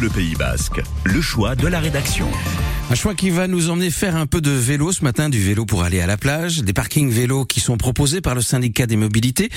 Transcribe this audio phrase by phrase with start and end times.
[0.00, 2.26] Bleu Pays Basque, le choix de la rédaction.
[2.90, 5.66] Un choix qui va nous emmener faire un peu de vélo ce matin, du vélo
[5.66, 8.96] pour aller à la plage, des parkings vélos qui sont proposés par le syndicat des
[8.96, 9.50] mobilités,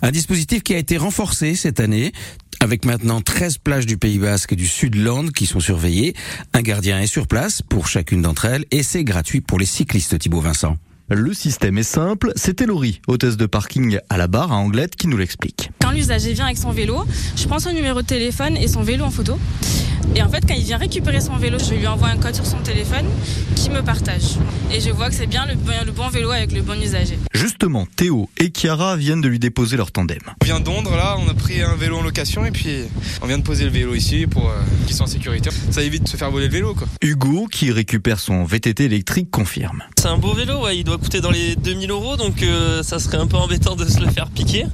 [0.00, 2.12] un dispositif qui a été renforcé cette année
[2.60, 6.14] avec maintenant 13 plages du Pays Basque et du Sud-Land qui sont surveillées.
[6.54, 10.18] Un gardien est sur place pour chacune d'entre elles et c'est gratuit pour les cyclistes
[10.18, 10.78] Thibaut Vincent.
[11.10, 15.08] Le système est simple, c'est Elori, hôtesse de parking à la barre à Anglette, qui
[15.08, 15.72] nous l'explique.
[15.82, 17.04] Quand l'usager vient avec son vélo,
[17.34, 19.36] je prends son numéro de téléphone et son vélo en photo.
[20.14, 22.46] Et en fait, quand il vient récupérer son vélo, je lui envoie un code sur
[22.46, 23.06] son téléphone
[23.54, 24.36] qui me partage.
[24.72, 27.18] Et je vois que c'est bien le bon, le bon vélo avec le bon usager.
[27.32, 30.18] Justement, Théo et Chiara viennent de lui déposer leur tandem.
[30.42, 32.84] On vient d'Ondre, là, on a pris un vélo en location et puis
[33.22, 34.54] on vient de poser le vélo ici pour euh,
[34.86, 35.50] qu'ils soient en sécurité.
[35.70, 36.88] Ça évite de se faire voler le vélo, quoi.
[37.02, 39.84] Hugo, qui récupère son VTT électrique, confirme.
[39.98, 42.98] C'est un beau vélo, ouais, il doit coûter dans les 2000 euros, donc euh, ça
[42.98, 44.66] serait un peu embêtant de se le faire piquer.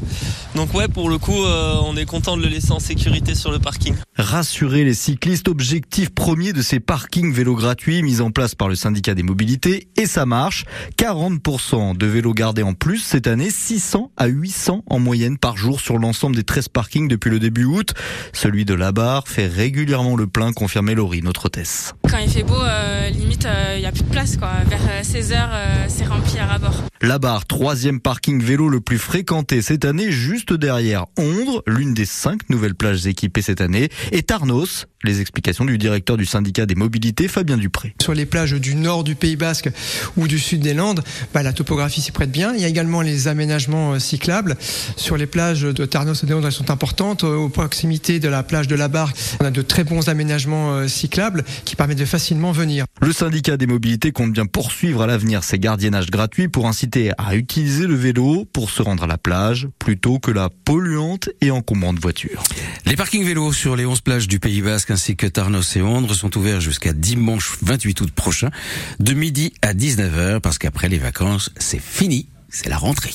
[0.55, 3.51] Donc ouais, pour le coup, euh, on est content de le laisser en sécurité sur
[3.51, 3.95] le parking.
[4.17, 8.75] Rassurer les cyclistes, objectif premier de ces parkings vélos gratuits mis en place par le
[8.75, 10.65] syndicat des mobilités, et ça marche.
[10.99, 15.81] 40% de vélos gardés en plus cette année, 600 à 800 en moyenne par jour
[15.81, 17.95] sur l'ensemble des 13 parkings depuis le début août.
[18.33, 21.95] Celui de la barre fait régulièrement le plein, confirmait Laurie, notre hôtesse.
[22.09, 24.37] Quand il fait beau, euh, limite, il n'y a plus de place.
[24.37, 24.51] Quoi.
[24.69, 26.83] Vers 16h, c'est rempli à rabord.
[27.03, 32.07] La barre, troisième parking vélo le plus fréquenté cette année, juste derrière Ondre, l'une des
[32.07, 34.87] cinq nouvelles plages équipées cette année, et Tarnos.
[35.05, 37.95] Les explications du directeur du syndicat des mobilités, Fabien Dupré.
[38.01, 39.71] Sur les plages du nord du Pays Basque
[40.17, 41.03] ou du sud des Landes,
[41.35, 42.55] bah, la topographie s'y prête bien.
[42.55, 44.57] Il y a également les aménagements cyclables.
[44.97, 47.25] Sur les plages de Tarnos et d'Ondre, elles sont importantes.
[47.25, 51.45] Aux proximités de la plage de la Barre, on a de très bons aménagements cyclables
[51.65, 52.87] qui permettent de facilement venir.
[53.01, 57.37] Le syndicat des mobilités compte bien poursuivre à l'avenir ses gardiennages gratuits pour inciter à
[57.37, 61.99] utiliser le vélo pour se rendre à la plage plutôt que la polluante et encombrante
[61.99, 62.43] voiture.
[62.85, 66.15] Les parkings vélos sur les 11 plages du Pays Basque ainsi que Tarnos et Ondre
[66.15, 68.51] sont ouverts jusqu'à dimanche 28 août prochain
[68.99, 73.13] de midi à 19h parce qu'après les vacances, c'est fini, c'est la rentrée.